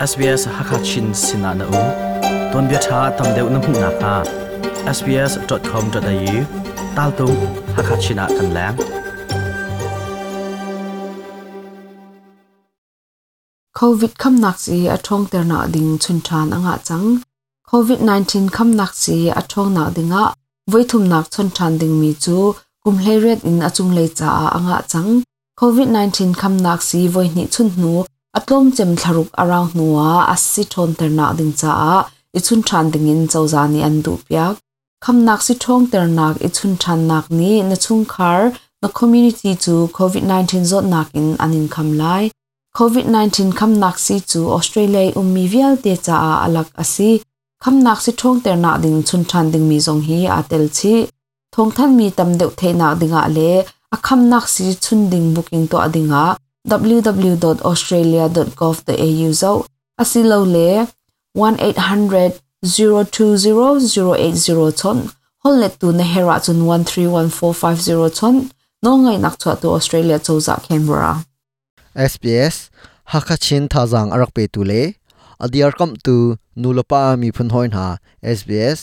[0.00, 1.82] SBS Hakachin Sinana U.
[2.52, 4.14] Ton bia tha tam deuh na hmu na kha
[4.96, 6.36] sbs.com.au
[6.96, 7.26] tal tu
[7.76, 8.76] Hakachina kan lang.
[13.78, 17.06] COVID kham nak si athong ter na ding chun than anga chang.
[17.70, 20.24] COVID 19 kham nak si athong na dinga.
[20.70, 22.36] Voi thum nak chun than ding mi chu.
[22.84, 25.10] Kum hlei ret in achung lei cha anga chang.
[25.60, 27.94] COVID 19 kham nak si voi ni chun nu.
[28.38, 31.94] atlom chem tharuk around nuwa asi thon terna ding cha a
[32.38, 34.44] ichun than ding in chawza ni an du pya
[35.04, 38.40] kham nak si thong ternak ichun than nak ni na chung khar
[38.82, 42.30] na community chu covid 19 zot nak in anin kham lai
[42.78, 47.10] covid 19 kham nak si chu australia ummi vial te cha a alak asi
[47.62, 50.94] kham nak si thong terna ding chun than ding mi zong hi atel chi
[51.54, 53.50] thong than mi tam deuh the na dinga le
[53.94, 56.24] a kham nak si chun ding booking to adinga
[56.68, 59.64] www.australia.gov.au zo
[59.96, 60.86] asilo le
[61.34, 65.08] 1800 020 080 chon
[65.42, 68.36] hol let tu na hera chun 131450 ton.
[68.82, 71.24] No ngai nak chwa tu Australia choza Canberra.
[71.96, 72.56] SBS
[73.12, 74.82] hakachin thazang arak pe tu le
[75.44, 77.86] adiar kam tu nulopa mi phun hoin ha
[78.36, 78.80] SBS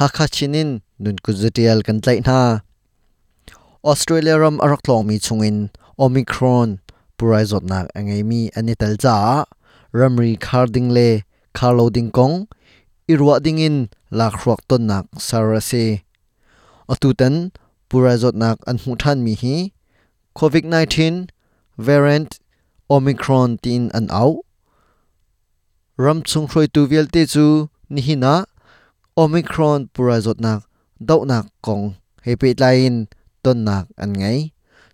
[0.00, 0.70] hakachinin
[1.02, 2.40] nun kuzutial kan tlai na.
[3.84, 5.58] Australia ram arak long mi chungin
[6.04, 6.68] Omicron
[7.18, 9.44] purai zot nak angai mi anital cha
[9.98, 11.08] ramri kharding le
[11.58, 12.34] kharloading kong
[13.12, 13.76] irwa dingin
[14.18, 16.08] lakhruak ton nak sarase
[16.92, 17.34] atutan
[17.88, 19.72] purai zot nak an hu than mi hi.
[20.38, 21.28] Covid 19
[21.76, 22.30] variant
[22.88, 24.44] omicron tin an au.
[25.96, 27.46] Ram chung khroi tu vel te chu
[27.92, 28.34] ni hina
[29.16, 30.60] omicron purai zot nak
[31.08, 31.84] dau nak kong.
[32.24, 32.94] Hepe lain
[33.42, 34.38] ton nak an ngai.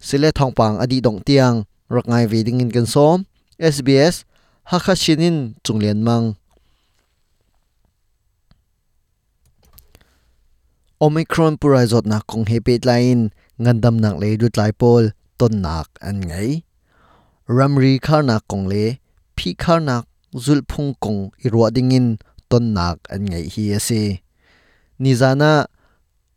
[0.07, 1.57] Sile thong pang adi dong tiang
[1.95, 3.19] rak ngai ve ding in kan som
[3.75, 4.15] sbs
[4.71, 6.27] hakha chinin chunglen mang.
[11.05, 13.31] Omicron pura zot na kong he lain
[13.63, 15.05] ngandam nak le du lai pol,
[15.39, 16.63] ton nak an ngai
[17.57, 18.99] ramri kharna kongle
[19.37, 19.51] phi
[20.45, 22.19] zul phung kong irwa dingin
[22.51, 24.25] ton nak an ngai hi ase.
[25.01, 25.67] Nizana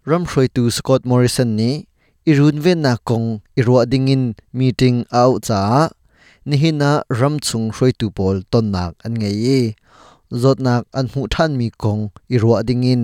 [0.05, 1.86] ram throi tu scott morrison ni
[2.29, 4.23] irun ve na kong irwa dingin
[4.57, 5.89] meeting au cha.
[6.47, 9.59] Nihina ram chung throi tu pol ton nak an ngei ye
[10.41, 12.01] zot nak an hu than mi kong
[12.35, 13.01] irwa dingin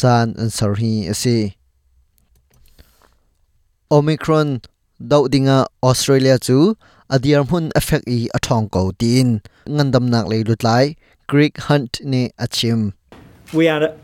[0.00, 1.38] chan an sarhi ase
[3.96, 4.48] omicron
[5.10, 5.58] dau dinga
[5.88, 6.58] australia chu
[7.14, 9.28] adiar mun effect i athong ko tin.
[9.74, 10.84] Ngandam nak le lutlai
[11.30, 12.80] greek hunt ne achim
[13.56, 13.94] we are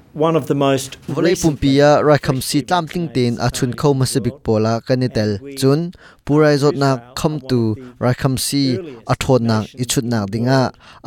[1.14, 5.80] volei pumpia rakham si tlam tling ten a chun kho masabik pola kanitel chun
[6.26, 7.60] purai zot na kham tu
[8.04, 8.64] rakham si
[9.12, 10.60] a thon nak i chut nak dinga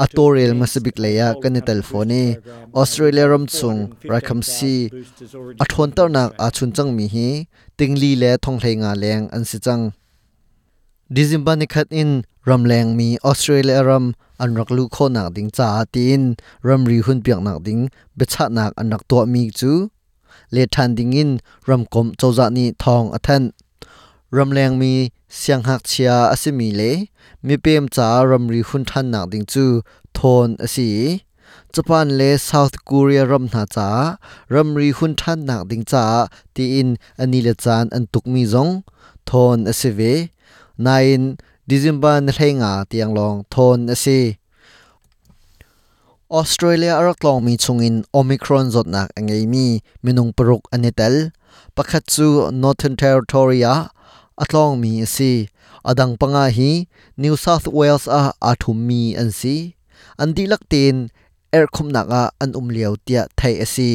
[0.03, 2.23] a torel masabik leya kanitel phone
[2.81, 3.79] australia ram chung
[4.11, 4.75] rakham si
[5.63, 7.29] a thon tar nak a chun chang mi hi
[7.77, 9.83] tingli le thong nga leng an si chang.
[11.17, 12.11] December ni khat in
[12.49, 16.21] รำแรงมีออสเตรเลียรำอันรักลูกคนหนักดิ้งจ่าตีน
[16.67, 17.79] รำรีหุ่นเปียกหนักดิ้ง
[18.15, 19.71] เบชะหนักอันรักตัวมีจู
[20.51, 21.29] เลทันดิ้งอิน
[21.69, 23.43] รำกลมโจจานีทองอัทัน
[24.37, 24.93] รำแรงมี
[25.37, 26.81] เสียงหักเชียอสิมีเล
[27.45, 29.65] มีเปมจ่ารำรีหุ่นทันหนักดิ้งจู
[30.13, 30.91] โทนอสี
[31.73, 33.89] จปานเลซาวท์กูเรียรำนาจา
[34.53, 36.05] รำรีหุ่นทันหนักดิ้งจ่า
[36.55, 36.89] ตีอิน
[37.19, 38.69] อันนี้เลจานอันตุกมีจง
[39.25, 39.99] โทนอสิเว
[40.85, 41.23] นายน
[41.69, 44.19] ดิจิมบันเฮงาเตียงลองทนอซี
[46.34, 49.66] ออสเตรเลียรักลองมีชงอินโอมิครอนจดนักอังไงมี
[50.03, 51.16] มินุงปรุกอันเนตล
[51.75, 52.28] ปักจู
[52.62, 53.59] Northern Territory
[54.40, 55.31] อัตลองมีอซี
[55.88, 56.72] อดังปังอาฮี
[57.24, 59.56] New South Wales อาอาทุมมีอันซี
[60.19, 60.95] อันดีลักเตน
[61.51, 63.91] เอร์คุมนักอาอันอุมเลียวเตียไทยอซี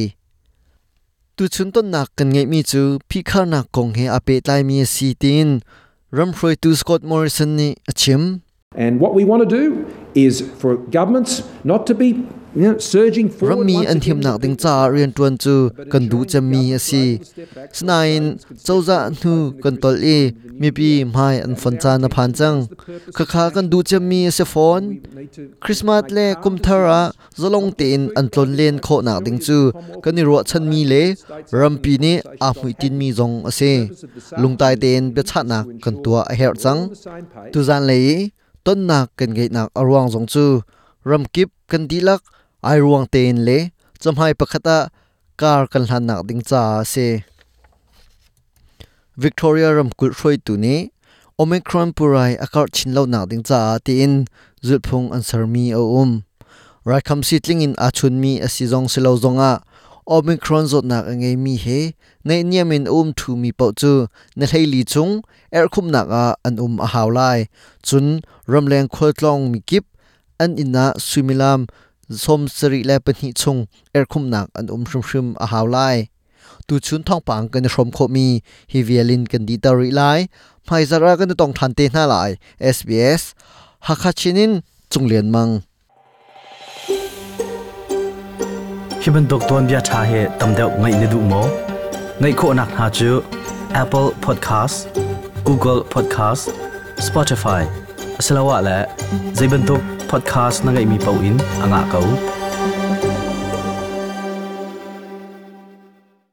[1.37, 5.49] ตุชุนต้นนักกันไงมีจูพิคานักกงเฮอาเปตไลมีซีติน
[6.13, 8.41] Ramfroi tu Scott Morrison ni achim.
[8.75, 12.27] And what we want to do is for governments not to be
[12.57, 17.19] Rammi an thiam nak ding cha rian tuan chu kan du chami asi.
[17.73, 22.67] Snain chauza nu kan tol e mi pi mai an fon cha na phan chang.
[23.17, 24.85] Kha kha kan du chami ase phone.
[25.61, 29.59] Christmas le kum thara zolong tin an tlon len kho nak ding chu
[30.03, 31.03] kan ni ro chan mi le
[31.61, 32.13] rampi ni
[32.47, 33.73] a hui tin mi zong ase.
[34.41, 36.81] Lungtai ten be chat nak kan tua a her chang.
[37.53, 38.01] Tu zan le
[38.65, 40.45] ton nak kan ge nak arwang zong chu
[41.11, 42.23] ram kip kan dilak
[42.65, 43.51] ไอรวงเตนเล
[44.03, 44.79] จำให้ประคตะ
[45.41, 46.95] กากันหันหนักดิงจ่าเซ
[49.21, 50.79] วิกตอเรียรำกุดช่วยตัวนี้
[51.35, 54.13] โอมิครอนปุไรอากาศชินเล่าหนักดิงจ่าตีอิน
[54.67, 56.11] จุดพงอันสารมีเอาอุ้ม
[56.89, 59.53] รายคำสิทลิงอินอาชุนมีอสิจงสิเลาจงอ่ะ
[60.09, 61.67] โอมิครอนจดหนักไงมีเฮ
[62.27, 63.93] ในเนียมินอุ้มทูมีเป่าจู
[64.37, 65.09] ในไทยลีจง
[65.53, 67.21] เอร์คุมหนักอ่ะอันอุ้มอาหาวไล
[67.89, 68.07] จุน
[68.53, 69.85] รำแรงควดลองมีกิบ
[70.41, 71.61] อันอินนะสุมิลาม
[72.11, 76.09] zom sari le pani chung er khum nak an um shum shum a haw lai
[76.67, 78.27] tu chun thong pang kan shom kho mi
[78.73, 80.29] hi vialin kan di ta ri lai
[80.67, 82.31] phai zara kan tong than te na lai
[82.77, 83.23] sbs
[83.87, 84.53] hakha chinin
[84.91, 85.53] chung lian mang
[89.03, 91.43] hiban doktor bia tha he tamdeu ngai ne du mo
[92.21, 93.11] ngai kho nak ha chu
[93.83, 94.77] apple podcast
[95.45, 96.45] google podcast
[97.07, 97.63] spotify
[98.27, 98.77] salawa la
[99.39, 102.38] zaiban tok podcast na nga imipawin ang akaw.